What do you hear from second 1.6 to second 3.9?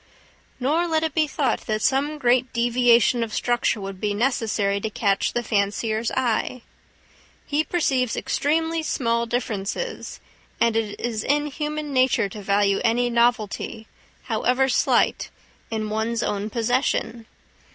that some great deviation of structure